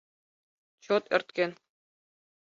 Чот 0.83 1.03
ӧрткен. 1.15 1.51